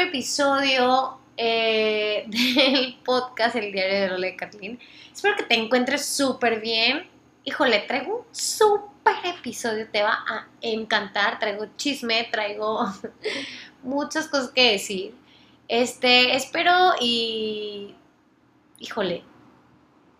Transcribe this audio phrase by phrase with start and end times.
[0.00, 4.78] episodio eh, del podcast El Diario de Lola y Kathleen.
[5.12, 7.08] Espero que te encuentres súper bien.
[7.44, 11.38] Híjole, traigo un súper episodio, te va a encantar.
[11.38, 12.86] Traigo chisme, traigo
[13.82, 15.14] muchas cosas que decir.
[15.68, 17.94] Este, espero y.
[18.78, 19.24] Híjole,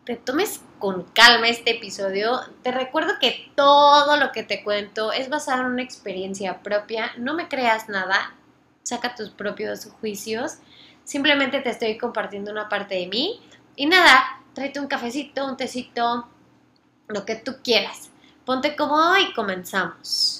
[0.05, 2.41] te tomes con calma este episodio.
[2.63, 7.13] Te recuerdo que todo lo que te cuento es basado en una experiencia propia.
[7.17, 8.35] No me creas nada,
[8.91, 10.59] saca tus propios juicios.
[11.05, 13.41] Simplemente te estoy compartiendo una parte de mí.
[13.77, 16.29] Y nada, tráete un cafecito, un tecito,
[17.09, 18.11] lo que tú quieras.
[18.45, 20.40] Ponte cómodo y comenzamos.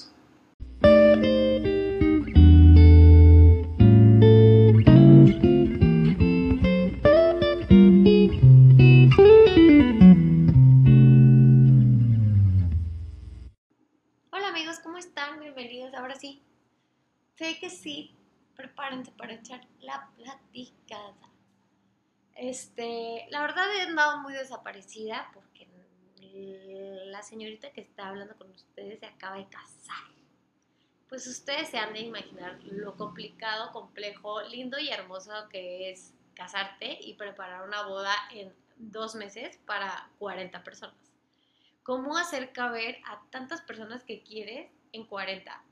[22.51, 25.69] Este, la verdad he andado muy desaparecida porque
[27.05, 30.11] la señorita que está hablando con ustedes se acaba de casar.
[31.07, 36.97] Pues ustedes se han de imaginar lo complicado, complejo, lindo y hermoso que es casarte
[36.99, 41.13] y preparar una boda en dos meses para 40 personas.
[41.83, 45.63] ¿Cómo hacer caber a tantas personas que quieres en 40?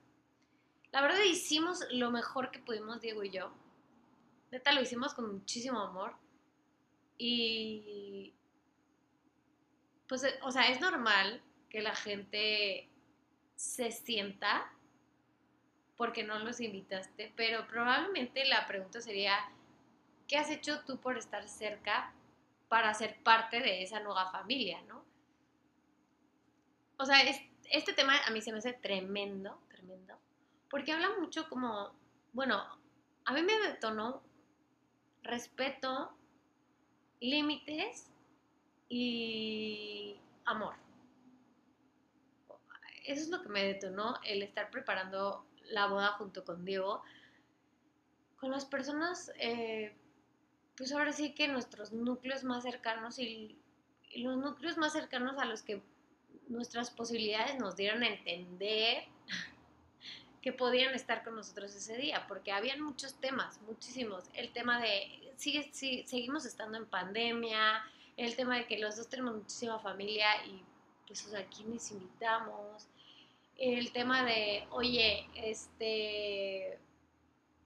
[0.93, 3.51] La verdad hicimos lo mejor que pudimos, Diego y yo.
[4.49, 6.15] Neta, lo hicimos con muchísimo amor.
[7.21, 8.33] Y
[10.07, 12.89] pues, o sea, es normal que la gente
[13.55, 14.71] se sienta
[15.97, 19.37] porque no los invitaste, pero probablemente la pregunta sería,
[20.29, 22.13] ¿qué has hecho tú por estar cerca
[22.69, 25.03] para ser parte de esa nueva familia, no?
[26.97, 27.17] O sea,
[27.69, 30.17] este tema a mí se me hace tremendo, tremendo,
[30.69, 31.93] porque habla mucho como,
[32.31, 32.63] bueno,
[33.25, 34.23] a mí me detonó
[35.21, 36.17] respeto,
[37.19, 38.09] límites
[38.87, 40.15] y
[40.45, 40.75] amor.
[43.05, 47.01] Eso es lo que me detonó el estar preparando la boda junto con Diego.
[48.37, 49.93] Con las personas, eh,
[50.77, 53.57] pues ahora sí que nuestros núcleos más cercanos y,
[54.11, 55.81] y los núcleos más cercanos a los que
[56.47, 59.03] nuestras posibilidades nos dieron a entender
[60.41, 64.23] que podían estar con nosotros ese día, porque habían muchos temas, muchísimos.
[64.33, 67.81] El tema de, sigue, sí, seguimos estando en pandemia,
[68.17, 70.61] el tema de que los dos tenemos muchísima familia y
[71.07, 72.87] pues, o sea, ¿quiénes invitamos?
[73.55, 76.77] El tema de, oye, este,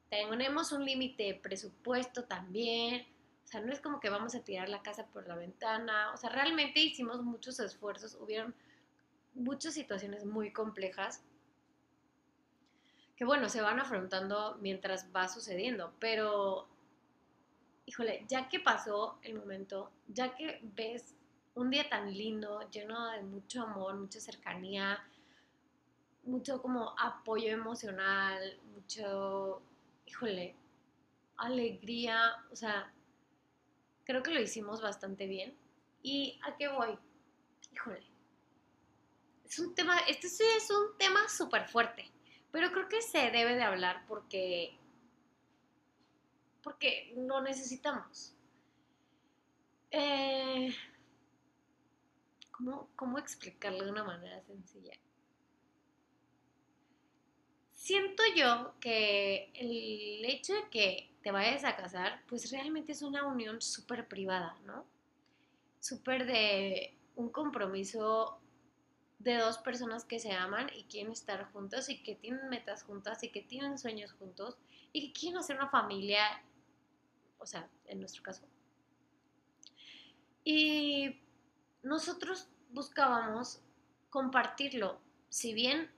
[0.09, 3.07] tenemos un límite de presupuesto también,
[3.43, 6.17] o sea, no es como que vamos a tirar la casa por la ventana, o
[6.17, 8.55] sea, realmente hicimos muchos esfuerzos, hubieron
[9.33, 11.23] muchas situaciones muy complejas
[13.15, 16.67] que bueno, se van afrontando mientras va sucediendo, pero
[17.85, 21.15] híjole, ya que pasó el momento, ya que ves
[21.55, 25.03] un día tan lindo, lleno de mucho amor, mucha cercanía,
[26.23, 29.61] mucho como apoyo emocional, mucho,
[30.05, 30.55] híjole,
[31.37, 32.91] alegría, o sea,
[34.05, 35.55] creo que lo hicimos bastante bien.
[36.01, 36.97] ¿Y a qué voy?
[37.71, 38.03] Híjole.
[39.45, 42.09] Es un tema, este sí es un tema súper fuerte.
[42.51, 44.77] Pero creo que se debe de hablar porque,
[46.63, 48.33] porque lo necesitamos.
[49.91, 50.73] Eh,
[52.51, 54.93] ¿cómo, ¿Cómo explicarlo de una manera sencilla?
[57.71, 63.25] Siento yo que el hecho de que te vayas a casar, pues realmente es una
[63.25, 64.85] unión súper privada, ¿no?
[65.79, 68.39] Súper de un compromiso
[69.19, 73.23] de dos personas que se aman y quieren estar juntos y que tienen metas juntas
[73.23, 74.57] y que tienen sueños juntos
[74.91, 76.23] y que quieren hacer una familia,
[77.43, 78.47] o sea, en nuestro caso.
[80.45, 81.19] Y
[81.83, 83.61] nosotros buscábamos
[84.09, 84.99] compartirlo,
[85.29, 85.91] si bien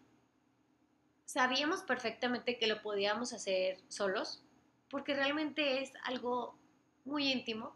[1.25, 4.43] sabíamos perfectamente que lo podíamos hacer solos,
[4.89, 6.57] porque realmente es algo
[7.03, 7.75] muy íntimo,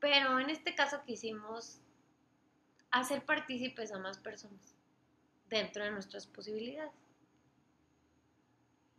[0.00, 1.80] pero en este caso quisimos
[2.90, 4.74] hacer partícipes a más personas
[5.48, 6.92] dentro de nuestras posibilidades.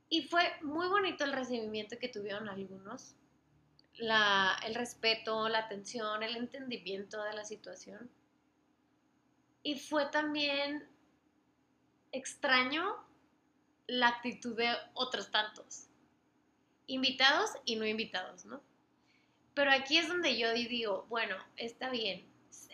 [0.10, 3.16] Y fue muy bonito el recibimiento que tuvieron algunos,
[4.00, 8.10] el respeto, la atención, el entendimiento de la situación.
[9.64, 10.88] Y fue también
[12.12, 12.96] extraño
[13.88, 15.88] la actitud de otros tantos,
[16.88, 18.62] invitados y no invitados, ¿no?
[19.54, 22.26] Pero aquí es donde yo digo, bueno, está bien,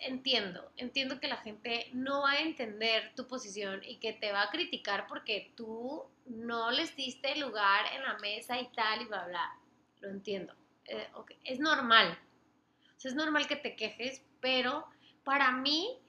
[0.01, 4.43] entiendo, entiendo que la gente no va a entender tu posición y que te va
[4.43, 9.25] a criticar porque tú no les diste lugar en la mesa y tal y bla,
[9.27, 9.59] bla.
[10.01, 10.53] Lo entiendo.
[10.85, 11.07] Eh,
[11.43, 12.17] es normal.
[13.03, 14.87] es normal que te quejes, pero
[15.23, 15.99] para mí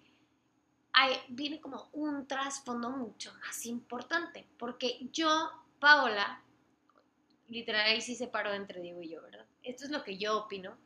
[1.28, 5.50] viene como un trasfondo mucho más importante, porque yo,
[5.80, 6.40] Paola,
[7.48, 9.46] literal ahí sí se paró entre Diego y yo, ¿verdad?
[9.62, 10.76] Esto es lo que yo opino,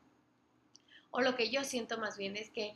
[1.11, 2.73] o lo que yo siento más bien es que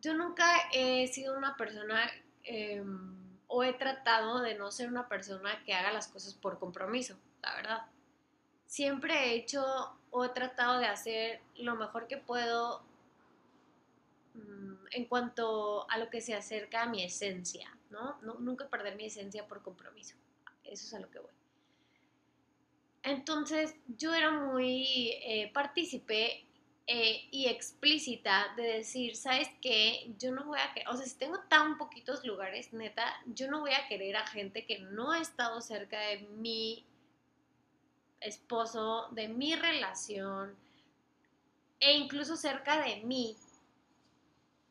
[0.00, 2.10] yo nunca he sido una persona
[2.42, 7.18] em, o he tratado de no ser una persona que haga las cosas por compromiso,
[7.42, 7.86] la verdad.
[8.66, 9.64] Siempre he hecho
[10.16, 12.84] o he tratado de hacer lo mejor que puedo
[14.34, 18.16] mm, en cuanto a lo que se acerca a mi esencia, ¿no?
[18.38, 20.14] Nunca perder mi esencia por compromiso.
[20.62, 21.32] Eso es a lo que voy.
[23.02, 26.46] Entonces yo era muy eh, partícipe
[26.86, 30.14] eh, y explícita de decir, ¿sabes qué?
[30.16, 33.58] Yo no voy a querer, o sea, si tengo tan poquitos lugares, neta, yo no
[33.58, 36.86] voy a querer a gente que no ha estado cerca de mi
[38.24, 40.54] esposo, de mi relación,
[41.80, 43.36] e incluso cerca de mí,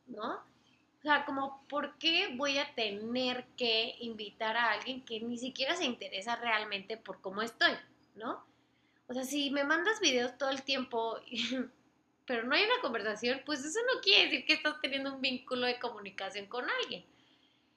[0.08, 0.34] ¿no?
[0.34, 5.76] O sea, como, ¿por qué voy a tener que invitar a alguien que ni siquiera
[5.76, 7.74] se interesa realmente por cómo estoy?
[8.16, 8.44] ¿no?
[9.08, 11.20] O sea, si me mandas videos todo el tiempo,
[12.26, 15.66] pero no hay una conversación, pues eso no quiere decir que estás teniendo un vínculo
[15.68, 17.04] de comunicación con alguien.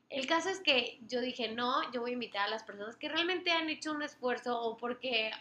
[0.08, 3.08] El caso es que yo dije, no, yo voy a invitar a las personas que
[3.08, 5.32] realmente han hecho un esfuerzo o porque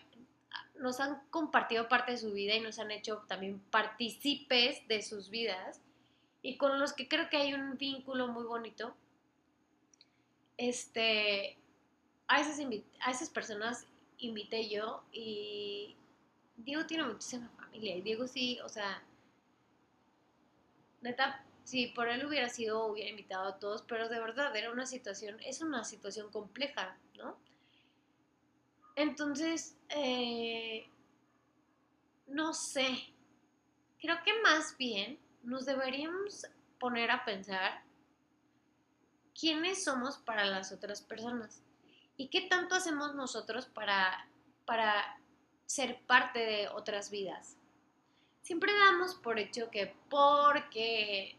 [0.80, 5.30] nos han compartido parte de su vida y nos han hecho también partícipes de sus
[5.30, 5.82] vidas
[6.42, 8.96] y con los que creo que hay un vínculo muy bonito.
[10.58, 11.58] Este,
[12.28, 12.60] a esas,
[13.02, 13.86] a esas personas
[14.20, 15.96] invité yo y
[16.58, 19.04] Diego tiene muchísima familia y Diego sí, o sea,
[21.02, 24.86] neta, si por él hubiera sido, hubiera invitado a todos, pero de verdad era una
[24.86, 27.38] situación, es una situación compleja, ¿no?
[28.96, 30.88] Entonces, eh,
[32.28, 33.14] no sé,
[34.00, 36.46] creo que más bien nos deberíamos
[36.80, 37.84] poner a pensar
[39.40, 41.62] quiénes somos para las otras personas.
[42.18, 44.28] ¿Y qué tanto hacemos nosotros para,
[44.66, 45.20] para
[45.66, 47.58] ser parte de otras vidas?
[48.42, 51.38] Siempre damos por hecho que porque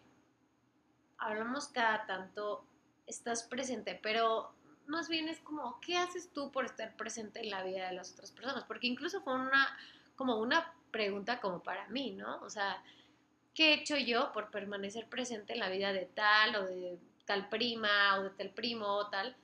[1.18, 2.66] hablamos cada tanto
[3.06, 4.52] estás presente, pero
[4.88, 8.12] más bien es como, ¿qué haces tú por estar presente en la vida de las
[8.12, 8.64] otras personas?
[8.64, 9.76] Porque incluso fue una,
[10.14, 12.40] como una pregunta como para mí, ¿no?
[12.42, 12.82] O sea,
[13.54, 17.48] ¿qué he hecho yo por permanecer presente en la vida de tal o de tal
[17.48, 19.36] prima o de tal primo o tal?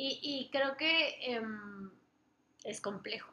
[0.00, 1.90] Y, creo que em,
[2.62, 3.32] es complejo.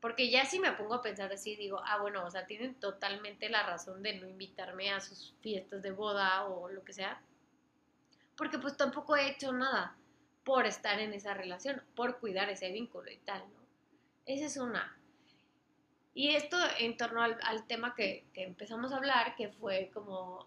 [0.00, 3.48] Porque ya si me pongo a pensar así, digo, ah, bueno, o sea, tienen totalmente
[3.48, 7.22] la razón de no invitarme a sus fiestas de boda o lo que sea.
[8.36, 9.96] Porque pues tampoco he hecho nada
[10.44, 13.62] por estar en esa relación, por cuidar ese vínculo y tal, ¿no?
[14.26, 14.98] Esa es una.
[16.14, 20.46] Y esto en torno al, tema que, que, empezamos a hablar, que fue como,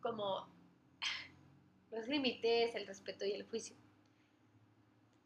[0.00, 0.48] como
[1.90, 3.76] los límites, el respeto y el juicio.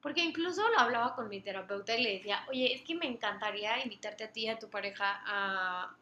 [0.03, 3.83] Porque incluso lo hablaba con mi terapeuta y le decía, oye, es que me encantaría
[3.83, 5.97] invitarte a ti y a tu pareja a,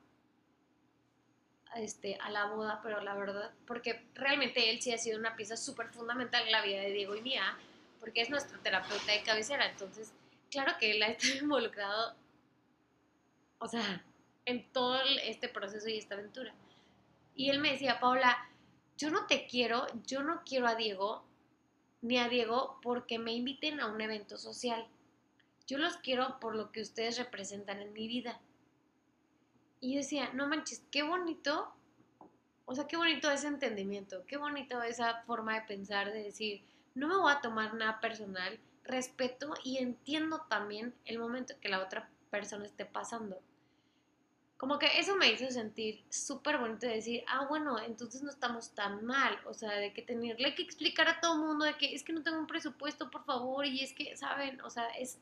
[1.76, 5.56] este, a la boda, pero la verdad, porque realmente él sí ha sido una pieza
[5.56, 7.56] súper fundamental en la vida de Diego y mía,
[8.00, 10.12] porque es nuestro terapeuta de cabecera, entonces,
[10.50, 12.14] claro que él ha estado involucrado,
[13.58, 14.04] o sea,
[14.44, 16.52] en todo este proceso y esta aventura.
[17.34, 18.48] Y él me decía, Paula,
[18.98, 21.24] yo no te quiero, yo no quiero a Diego,
[22.02, 24.86] ni a Diego porque me inviten a un evento social.
[25.66, 28.40] Yo los quiero por lo que ustedes representan en mi vida.
[29.82, 31.74] Y decía, no manches, qué bonito,
[32.64, 37.08] o sea, qué bonito ese entendimiento, qué bonito esa forma de pensar, de decir, no
[37.08, 42.08] me voy a tomar nada personal, respeto y entiendo también el momento que la otra
[42.30, 43.38] persona esté pasando
[44.62, 48.72] como que eso me hizo sentir súper bonito de decir, ah, bueno, entonces no estamos
[48.76, 51.92] tan mal, o sea, de que tenerle que explicar a todo el mundo de que
[51.92, 54.60] es que no tengo un presupuesto, por favor, y es que, ¿saben?
[54.60, 55.18] O sea, es,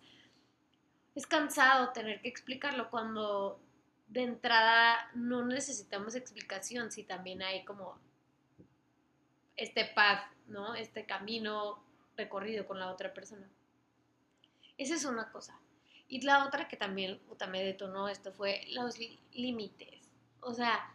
[1.14, 3.58] es cansado tener que explicarlo cuando
[4.10, 7.96] de entrada no necesitamos explicación, si también hay como
[9.56, 10.74] este path, ¿no?
[10.74, 11.82] Este camino
[12.16, 13.48] recorrido con la otra persona.
[14.76, 15.58] Esa es una cosa.
[16.08, 18.98] Y la otra que también me detonó esto fue los
[19.32, 20.10] límites.
[20.40, 20.92] O sea,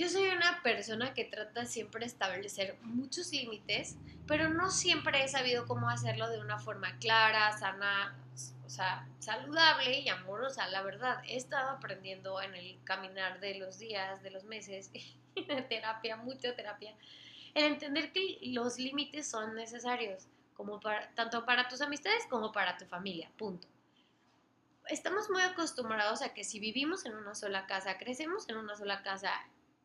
[0.00, 5.28] yo soy una persona que trata siempre de establecer muchos límites, pero no siempre he
[5.28, 8.16] sabido cómo hacerlo de una forma clara, sana,
[8.64, 10.66] o sea, saludable y amorosa.
[10.68, 14.90] La verdad, he estado aprendiendo en el caminar de los días, de los meses,
[15.34, 16.96] de terapia, mucha terapia,
[17.52, 22.78] el entender que los límites son necesarios como para, tanto para tus amistades como para
[22.78, 23.68] tu familia, punto.
[24.88, 29.02] Estamos muy acostumbrados a que si vivimos en una sola casa, crecemos en una sola
[29.02, 29.30] casa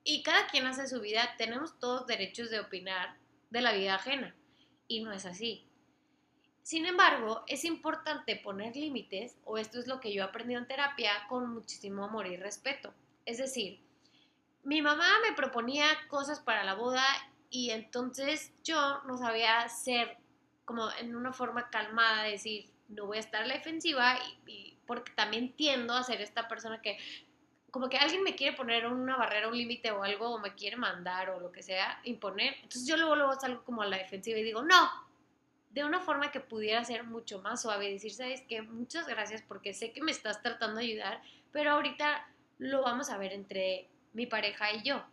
[0.05, 3.17] y cada quien hace su vida, tenemos todos derechos de opinar
[3.49, 4.33] de la vida ajena.
[4.87, 5.67] Y no es así.
[6.61, 10.67] Sin embargo, es importante poner límites, o esto es lo que yo he aprendido en
[10.67, 12.93] terapia, con muchísimo amor y respeto.
[13.25, 13.81] Es decir,
[14.63, 17.03] mi mamá me proponía cosas para la boda
[17.49, 20.17] y entonces yo no sabía ser
[20.65, 25.11] como en una forma calmada, decir, no voy a estar a la defensiva y, porque
[25.13, 26.97] también tiendo a ser esta persona que
[27.75, 30.77] como que alguien me quiere poner una barrera, un límite o algo, o me quiere
[30.77, 32.53] mandar o lo que sea, imponer.
[32.63, 34.89] Entonces yo luego, luego salgo como a la defensiva y digo, no,
[35.71, 39.73] de una forma que pudiera ser mucho más suave, decir, sabes que muchas gracias porque
[39.73, 42.25] sé que me estás tratando de ayudar, pero ahorita
[42.59, 45.03] lo vamos a ver entre mi pareja y yo.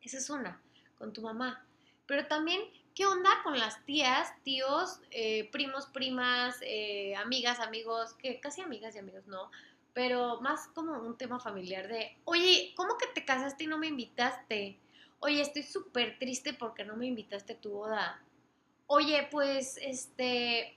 [0.00, 0.62] Esa es una,
[0.96, 1.66] con tu mamá.
[2.06, 2.60] Pero también,
[2.94, 8.94] ¿qué onda con las tías, tíos, eh, primos, primas, eh, amigas, amigos, que casi amigas
[8.94, 9.50] y amigos no,
[9.98, 13.88] pero más como un tema familiar de, oye, ¿cómo que te casaste y no me
[13.88, 14.78] invitaste?
[15.18, 18.22] Oye, estoy súper triste porque no me invitaste a tu boda
[18.88, 20.76] oye, pues, este,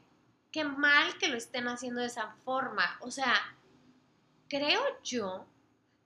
[0.52, 2.98] qué mal que lo estén haciendo de esa forma.
[3.02, 3.36] O sea,
[4.48, 5.46] creo yo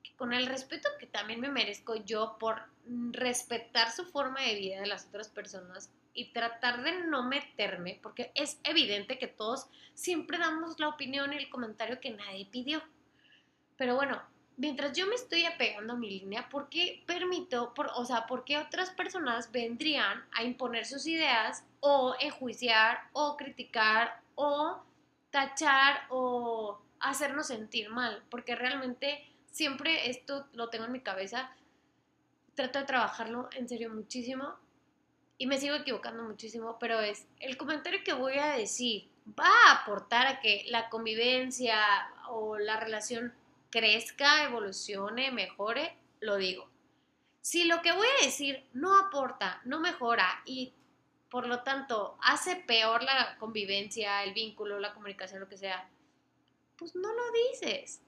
[0.01, 2.63] que con el respeto que también me merezco yo por
[3.11, 8.31] respetar su forma de vida de las otras personas y tratar de no meterme, porque
[8.35, 12.83] es evidente que todos siempre damos la opinión y el comentario que nadie pidió.
[13.77, 14.21] Pero bueno,
[14.57, 18.45] mientras yo me estoy apegando a mi línea, ¿por qué permito, por, o sea, por
[18.45, 24.81] qué otras personas vendrían a imponer sus ideas o enjuiciar o criticar o
[25.31, 28.23] tachar o hacernos sentir mal?
[28.29, 31.51] Porque realmente siempre esto lo tengo en mi cabeza,
[32.55, 34.55] trato de trabajarlo en serio muchísimo
[35.37, 39.81] y me sigo equivocando muchísimo, pero es el comentario que voy a decir va a
[39.81, 41.77] aportar a que la convivencia
[42.29, 43.33] o la relación
[43.69, 46.69] crezca, evolucione, mejore, lo digo.
[47.41, 50.73] Si lo que voy a decir no aporta, no mejora y
[51.29, 55.89] por lo tanto hace peor la convivencia, el vínculo, la comunicación, lo que sea,
[56.77, 58.01] pues no lo dices,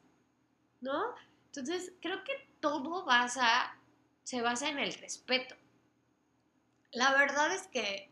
[0.82, 1.14] ¿no?
[1.48, 3.06] Entonces creo que todo
[4.24, 5.56] se basa en el respeto.
[6.92, 8.10] La verdad es que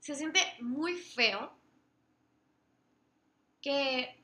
[0.00, 1.52] se siente muy feo
[3.62, 4.23] que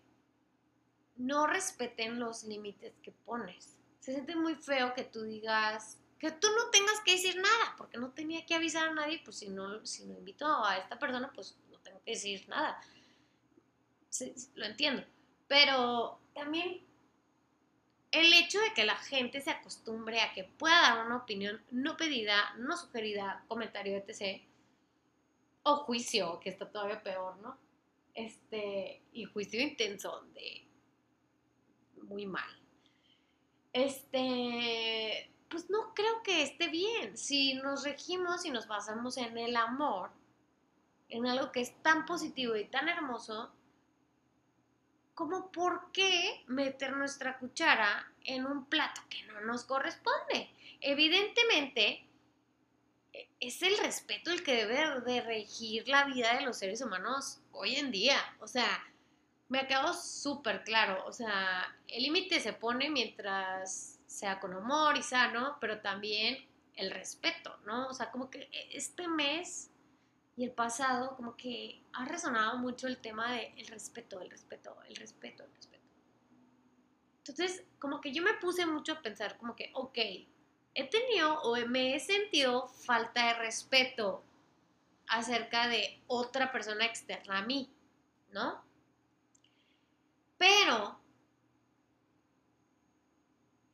[1.20, 3.76] no respeten los límites que pones.
[4.00, 7.98] Se siente muy feo que tú digas, que tú no tengas que decir nada, porque
[7.98, 11.30] no tenía que avisar a nadie, pues si no, si no invito a esta persona,
[11.34, 12.82] pues no tengo que decir nada.
[14.54, 15.04] lo entiendo.
[15.46, 16.82] Pero también
[18.12, 21.96] el hecho de que la gente se acostumbre a que pueda dar una opinión no
[21.98, 24.42] pedida, no sugerida, comentario, etc.
[25.64, 27.58] O juicio, que está todavía peor, ¿no?
[28.14, 30.69] Este, y juicio intenso de
[32.10, 32.50] muy mal.
[33.72, 37.16] Este, pues no creo que esté bien.
[37.16, 40.10] Si nos regimos y nos basamos en el amor,
[41.08, 43.52] en algo que es tan positivo y tan hermoso,
[45.14, 50.50] ¿cómo por qué meter nuestra cuchara en un plato que no nos corresponde?
[50.80, 52.06] Evidentemente,
[53.38, 57.76] es el respeto el que debe de regir la vida de los seres humanos hoy
[57.76, 58.18] en día.
[58.40, 58.84] O sea,
[59.50, 61.04] me acabo súper claro.
[61.06, 66.90] O sea, el límite se pone mientras sea con amor y sano, pero también el
[66.90, 67.88] respeto, ¿no?
[67.88, 69.70] O sea, como que este mes
[70.36, 74.96] y el pasado, como que ha resonado mucho el tema el respeto, el respeto, el
[74.96, 75.84] respeto, el respeto.
[77.18, 79.98] Entonces, como que yo me puse mucho a pensar, como que, ok,
[80.74, 84.22] he tenido o me he sentido falta de respeto
[85.08, 87.68] acerca de otra persona externa a mí,
[88.30, 88.69] ¿no?
[90.40, 90.98] Pero,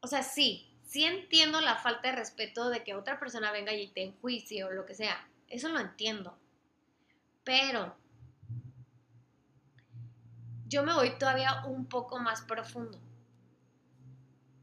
[0.00, 3.86] o sea, sí, sí entiendo la falta de respeto de que otra persona venga y
[3.86, 5.28] te enjuicie o lo que sea.
[5.46, 6.36] Eso lo entiendo.
[7.44, 7.94] Pero
[10.66, 12.98] yo me voy todavía un poco más profundo.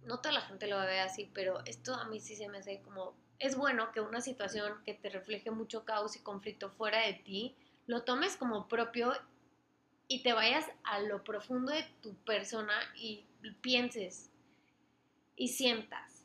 [0.03, 2.81] No toda la gente lo ve así, pero esto a mí sí se me hace
[2.81, 3.15] como...
[3.39, 7.55] Es bueno que una situación que te refleje mucho caos y conflicto fuera de ti,
[7.88, 9.13] lo tomes como propio
[10.13, 13.25] y te vayas a lo profundo de tu persona y
[13.62, 14.29] pienses
[15.36, 16.24] y sientas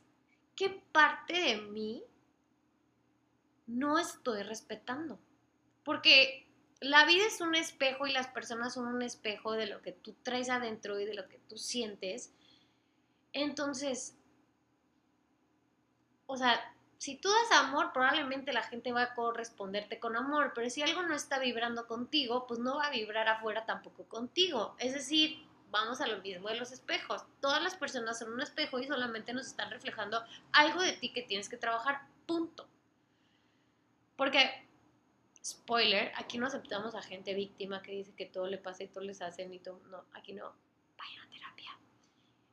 [0.55, 2.05] qué parte de mí
[3.67, 5.19] no estoy respetando.
[5.85, 6.47] Porque
[6.81, 10.15] la vida es un espejo y las personas son un espejo de lo que tú
[10.23, 12.33] traes adentro y de lo que tú sientes.
[13.33, 14.17] Entonces,
[16.27, 16.61] o sea,
[16.99, 21.03] si tú das amor, probablemente la gente va a corresponderte con amor, pero si algo
[21.03, 24.75] no está vibrando contigo, pues no va a vibrar afuera tampoco contigo.
[24.79, 27.25] Es decir, vamos a lo mismo de los espejos.
[27.41, 30.21] Todas las personas son un espejo y solamente nos están reflejando
[30.53, 32.67] algo de ti que tienes que trabajar, punto.
[34.17, 34.67] Porque,
[35.45, 39.05] spoiler, aquí no aceptamos a gente víctima que dice que todo le pasa y todo
[39.05, 39.81] les hacen y todo.
[39.89, 40.53] No, aquí no.
[40.97, 41.79] Vayan a terapia.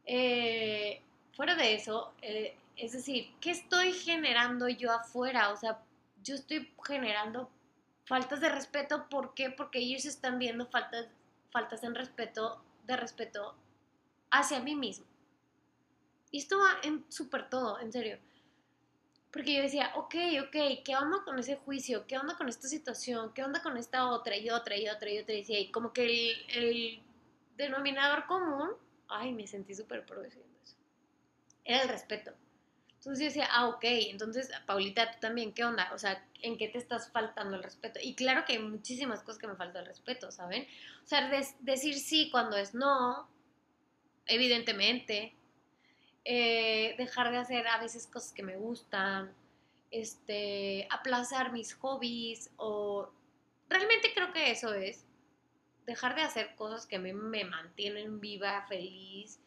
[0.06, 1.02] Eh,
[1.36, 5.52] fuera de eso, eh, es decir, ¿qué estoy generando yo afuera?
[5.52, 5.80] O sea,
[6.24, 7.50] yo estoy generando
[8.06, 9.08] faltas de respeto.
[9.10, 9.50] ¿Por qué?
[9.50, 11.08] Porque ellos están viendo faltas,
[11.52, 13.56] faltas en respeto, de respeto
[14.32, 15.06] hacia mí mismo.
[16.32, 18.18] Y esto va en súper todo, en serio.
[19.32, 20.16] Porque yo decía, ok,
[20.48, 22.08] ok, ¿qué onda con ese juicio?
[22.08, 23.34] ¿Qué onda con esta situación?
[23.34, 25.34] ¿Qué onda con esta otra y otra y otra y otra?
[25.34, 27.04] Y decía, y como que el, el
[27.58, 28.70] denominador común,
[29.10, 30.40] ay, me sentí súper pro eso,
[31.66, 32.32] era el respeto.
[33.06, 35.92] Entonces yo decía, ah, ok, entonces, Paulita, tú también, ¿qué onda?
[35.94, 38.00] O sea, ¿en qué te estás faltando el respeto?
[38.02, 40.68] Y claro que hay muchísimas cosas que me falta el respeto, ¿saben?
[41.04, 41.30] O sea,
[41.60, 43.30] decir sí cuando es no,
[44.26, 45.36] evidentemente.
[46.24, 49.32] Eh, dejar de hacer a veces cosas que me gustan,
[49.92, 53.12] este, aplazar mis hobbies o...
[53.70, 55.06] Realmente creo que eso es
[55.86, 59.40] dejar de hacer cosas que me, me mantienen viva, feliz,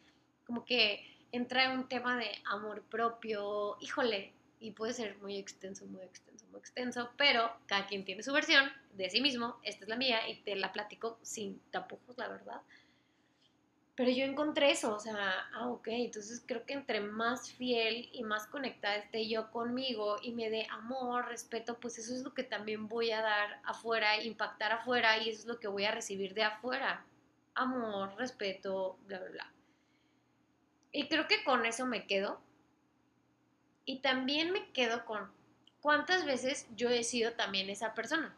[0.45, 5.85] como que entra en un tema de amor propio, híjole, y puede ser muy extenso,
[5.85, 9.89] muy extenso, muy extenso, pero cada quien tiene su versión de sí mismo, esta es
[9.89, 12.61] la mía y te la platico sin tapujos, la verdad.
[13.95, 18.23] Pero yo encontré eso, o sea, ah, ok, entonces creo que entre más fiel y
[18.23, 22.43] más conectada esté yo conmigo y me dé amor, respeto, pues eso es lo que
[22.43, 26.33] también voy a dar afuera, impactar afuera y eso es lo que voy a recibir
[26.33, 27.05] de afuera.
[27.55, 29.53] Amor, respeto, bla, bla, bla.
[30.91, 32.41] Y creo que con eso me quedo.
[33.85, 35.31] Y también me quedo con
[35.81, 38.35] cuántas veces yo he sido también esa persona.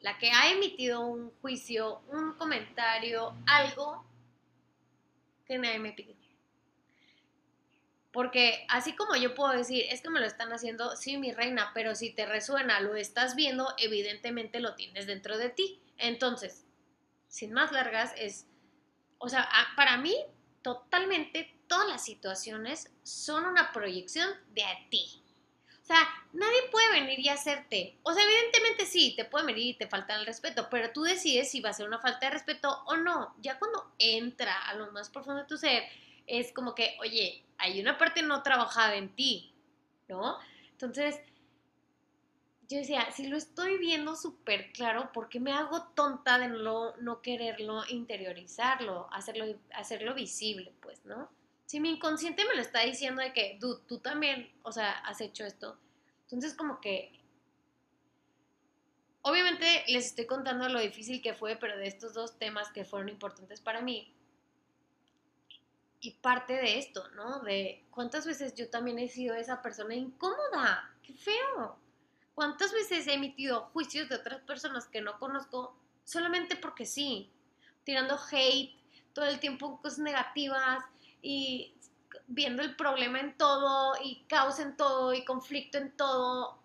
[0.00, 4.04] La que ha emitido un juicio, un comentario, algo
[5.46, 6.16] que nadie me pide.
[8.12, 11.70] Porque así como yo puedo decir, es que me lo están haciendo, sí, mi reina,
[11.74, 15.82] pero si te resuena, lo estás viendo, evidentemente lo tienes dentro de ti.
[15.98, 16.64] Entonces,
[17.28, 18.46] sin más largas, es,
[19.18, 19.46] o sea,
[19.76, 20.16] para mí
[20.66, 25.22] totalmente todas las situaciones son una proyección de a ti.
[25.80, 26.00] O sea,
[26.32, 27.96] nadie puede venir y hacerte.
[28.02, 31.52] O sea, evidentemente sí, te puede venir y te falta el respeto, pero tú decides
[31.52, 33.36] si va a ser una falta de respeto o no.
[33.40, 35.84] Ya cuando entra a lo más profundo de tu ser,
[36.26, 39.54] es como que, oye, hay una parte no trabajada en ti,
[40.08, 40.36] ¿no?
[40.72, 41.20] Entonces,
[42.68, 46.96] yo decía, si lo estoy viendo súper claro, ¿por qué me hago tonta de no,
[46.96, 51.30] no quererlo interiorizarlo, hacerlo, hacerlo visible, pues, ¿no?
[51.66, 55.20] Si mi inconsciente me lo está diciendo de que, tú, tú también, o sea, has
[55.20, 55.78] hecho esto,
[56.22, 57.12] entonces como que,
[59.22, 63.08] obviamente les estoy contando lo difícil que fue, pero de estos dos temas que fueron
[63.08, 64.12] importantes para mí,
[66.00, 67.40] y parte de esto, ¿no?
[67.40, 71.85] De cuántas veces yo también he sido esa persona incómoda, qué feo
[72.36, 77.30] ¿Cuántas veces he emitido juicios de otras personas que no conozco solamente porque sí?
[77.82, 78.76] Tirando hate,
[79.14, 80.84] todo el tiempo cosas negativas
[81.22, 81.72] y
[82.26, 86.58] viendo el problema en todo y caos en todo y conflicto en todo.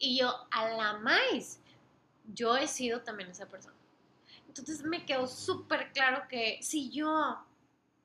[0.00, 1.60] Y yo, a la más,
[2.34, 3.76] yo he sido también esa persona.
[4.48, 7.46] Entonces me quedó súper claro que si yo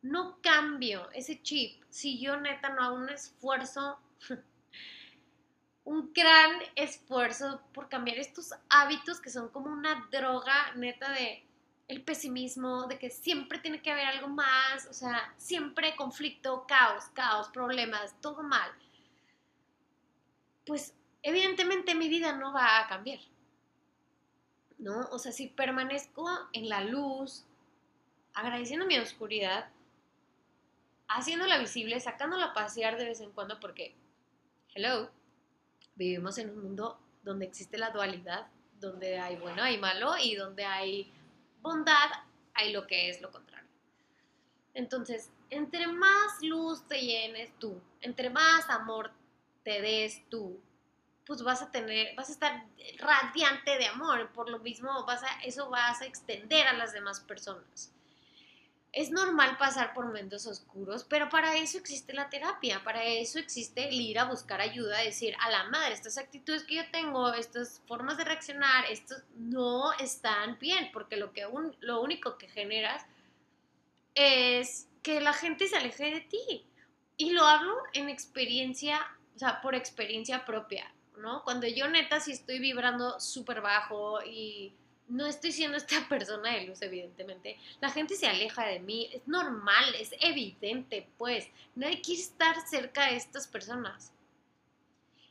[0.03, 3.97] no cambio ese chip, si yo neta no hago un esfuerzo
[5.89, 11.43] un gran esfuerzo por cambiar estos hábitos que son como una droga neta de
[11.87, 17.05] el pesimismo, de que siempre tiene que haber algo más, o sea, siempre conflicto, caos,
[17.15, 18.69] caos, problemas, todo mal.
[20.67, 23.19] Pues evidentemente mi vida no va a cambiar.
[24.77, 25.09] ¿No?
[25.09, 27.45] O sea, si permanezco en la luz,
[28.35, 29.71] agradeciendo mi oscuridad,
[31.07, 33.95] haciéndola visible, sacándola a pasear de vez en cuando, porque,
[34.75, 35.09] hello,
[35.99, 38.47] vivimos en un mundo donde existe la dualidad,
[38.79, 41.11] donde hay bueno, hay malo y donde hay
[41.61, 42.09] bondad,
[42.53, 43.69] hay lo que es lo contrario.
[44.73, 49.11] Entonces, entre más luz te llenes tú, entre más amor
[49.63, 50.57] te des tú,
[51.25, 52.65] pues vas a tener, vas a estar
[52.97, 57.19] radiante de amor, por lo mismo vas a, eso vas a extender a las demás
[57.19, 57.93] personas
[58.91, 63.89] es normal pasar por momentos oscuros, pero para eso existe la terapia, para eso existe
[63.89, 67.81] el ir a buscar ayuda, decir, a la madre, estas actitudes que yo tengo, estas
[67.87, 71.47] formas de reaccionar, estos no están bien, porque lo, que
[71.81, 73.05] lo único que generas
[74.15, 76.65] es que la gente se aleje de ti.
[77.15, 81.45] Y lo hablo en experiencia o sea, por experiencia propia, ¿no?
[81.45, 84.73] Cuando yo neta sí estoy vibrando súper bajo y
[85.09, 87.57] no estoy siendo esta persona de luz, evidentemente.
[87.81, 91.47] La gente se aleja de mí, es normal, es evidente, pues.
[91.75, 94.13] Nadie quiere estar cerca de estas personas.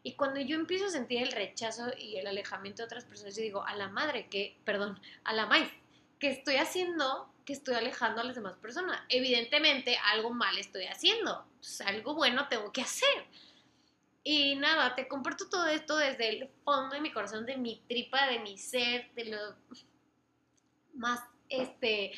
[0.03, 3.43] Y cuando yo empiezo a sentir el rechazo y el alejamiento de otras personas, yo
[3.43, 5.71] digo, a la madre, que, perdón, a la maíz,
[6.19, 9.01] que estoy haciendo que estoy alejando a las demás personas.
[9.09, 11.47] Evidentemente, algo mal estoy haciendo.
[11.87, 13.25] algo bueno tengo que hacer.
[14.25, 18.27] Y nada, te comparto todo esto desde el fondo de mi corazón, de mi tripa,
[18.27, 19.39] de mi ser, de lo
[20.95, 22.13] más este,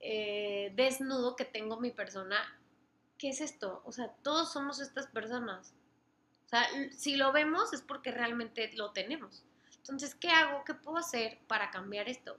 [0.00, 2.36] eh, desnudo que tengo mi persona.
[3.18, 3.82] ¿Qué es esto?
[3.84, 5.74] O sea, todos somos estas personas.
[6.46, 9.44] O sea, si lo vemos es porque realmente lo tenemos.
[9.78, 10.64] Entonces, ¿qué hago?
[10.64, 12.36] ¿Qué puedo hacer para cambiar esto?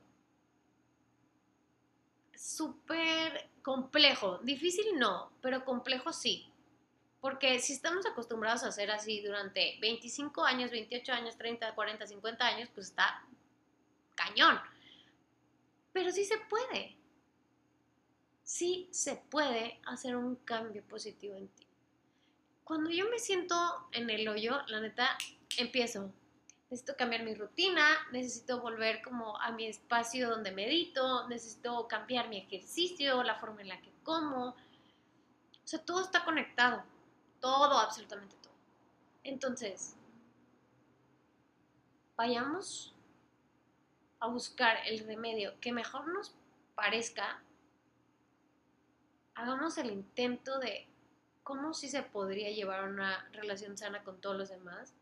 [2.36, 4.40] Súper complejo.
[4.40, 6.52] Difícil no, pero complejo sí.
[7.20, 12.46] Porque si estamos acostumbrados a hacer así durante 25 años, 28 años, 30, 40, 50
[12.46, 13.26] años, pues está
[14.16, 14.60] cañón.
[15.94, 16.96] Pero sí se puede.
[18.44, 21.68] Sí se puede hacer un cambio positivo en ti.
[22.64, 23.56] Cuando yo me siento
[23.92, 25.18] en el hoyo, la neta,
[25.58, 26.14] empiezo.
[26.70, 32.38] Necesito cambiar mi rutina, necesito volver como a mi espacio donde medito, necesito cambiar mi
[32.38, 34.50] ejercicio, la forma en la que como.
[34.50, 34.56] O
[35.64, 36.84] sea, todo está conectado
[37.40, 38.54] todo, absolutamente todo.
[39.24, 39.96] Entonces,
[42.16, 42.94] vayamos
[44.20, 46.34] a buscar el remedio que mejor nos
[46.76, 47.42] parezca.
[49.36, 50.88] Hagamos el intento de
[51.44, 54.94] cómo sí se podría llevar una relación sana con todos los demás,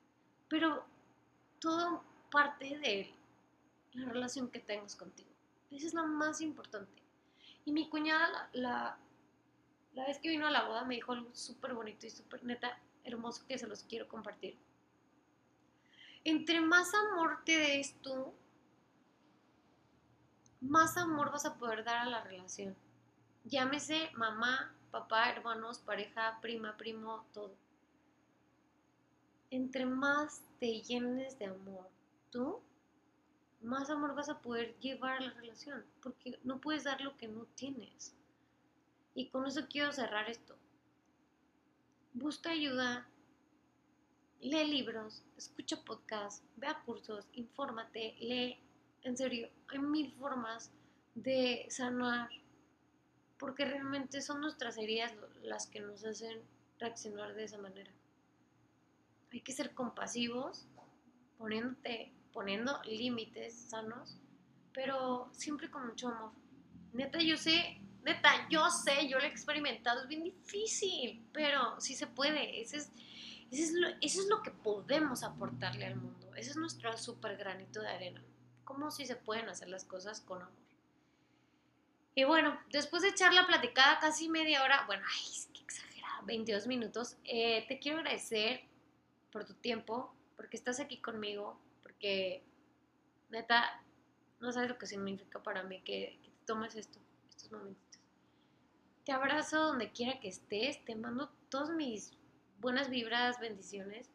[0.47, 0.85] pero
[1.59, 3.13] todo parte de
[3.93, 5.29] la relación que tengas contigo.
[5.71, 7.01] Esa es la más importante.
[7.63, 8.97] Y mi cuñada la, la
[10.03, 13.45] vez que vino a la boda me dijo algo súper bonito y súper neta, hermoso
[13.47, 14.57] que se los quiero compartir.
[16.25, 18.33] Entre más amor te des tú,
[20.59, 22.75] más amor vas a poder dar a la relación.
[23.45, 27.55] Llámese mamá, papá, hermanos, pareja, prima, primo, todo.
[29.51, 31.87] Entre más te llenes de amor
[32.31, 32.59] tú,
[33.61, 37.27] más amor vas a poder llevar a la relación, porque no puedes dar lo que
[37.27, 38.13] no tienes.
[39.15, 40.57] Y con eso quiero cerrar esto.
[42.13, 43.07] Busca ayuda,
[44.41, 48.59] lee libros, escucha podcasts, vea cursos, infórmate, lee.
[49.03, 50.71] En serio, hay mil formas
[51.15, 52.29] de sanar,
[53.37, 56.41] porque realmente son nuestras heridas las que nos hacen
[56.77, 57.91] reaccionar de esa manera.
[59.31, 60.67] Hay que ser compasivos,
[61.37, 64.17] poniéndote, poniendo límites sanos,
[64.73, 66.31] pero siempre con mucho amor.
[66.93, 71.95] Neta, yo sé Neta, yo sé, yo lo he experimentado, es bien difícil, pero sí
[71.95, 72.61] se puede.
[72.61, 76.31] Es, es lo, eso es lo que podemos aportarle al mundo.
[76.35, 78.23] Ese es nuestro super granito de arena.
[78.63, 80.53] ¿Cómo si se pueden hacer las cosas con amor?
[82.13, 86.67] Y bueno, después de echar la platicada casi media hora, bueno, ay, qué exagerada, 22
[86.67, 88.61] minutos, eh, te quiero agradecer
[89.31, 92.43] por tu tiempo, porque estás aquí conmigo, porque
[93.31, 93.83] neta,
[94.39, 97.84] no sabes lo que significa para mí que, que te tomes esto, estos momentos.
[99.05, 102.11] Te abrazo donde quiera que estés, te mando todas mis
[102.59, 104.09] buenas vibras, bendiciones.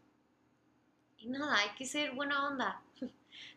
[1.16, 2.82] Y nada, hay que ser buena onda.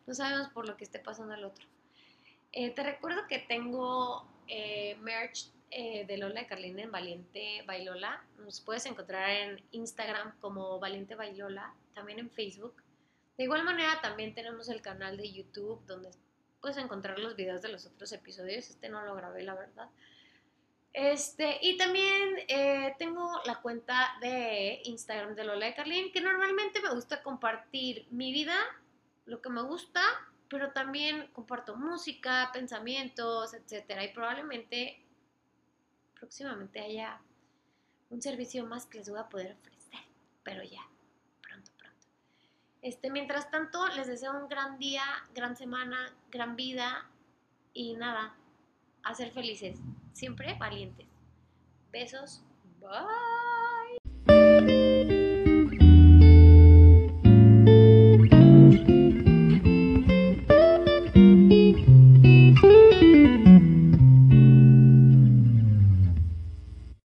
[0.06, 1.66] No sabemos por lo que esté pasando al otro.
[2.52, 8.22] Eh, te recuerdo que tengo eh, merch eh, de Lola de Carlina en Valiente Bailola.
[8.38, 12.76] Nos puedes encontrar en Instagram como Valiente Bailola, también en Facebook.
[13.36, 16.10] De igual manera, también tenemos el canal de YouTube donde
[16.60, 18.70] puedes encontrar los videos de los otros episodios.
[18.70, 19.90] Este no lo grabé, la verdad.
[20.94, 26.80] Este, y también eh, tengo la cuenta de Instagram de Lola de Carlín, que normalmente
[26.80, 28.54] me gusta compartir mi vida,
[29.26, 30.00] lo que me gusta,
[30.48, 34.04] pero también comparto música, pensamientos, etcétera.
[34.04, 35.02] Y probablemente
[36.14, 37.20] próximamente haya
[38.10, 39.98] un servicio más que les voy a poder ofrecer,
[40.44, 40.86] pero ya,
[41.42, 42.06] pronto, pronto.
[42.82, 45.02] Este, mientras tanto, les deseo un gran día,
[45.34, 47.10] gran semana, gran vida
[47.72, 48.36] y nada,
[49.02, 49.76] a ser felices
[50.14, 51.06] siempre valientes.
[51.92, 52.42] Besos.
[52.80, 53.53] Bye.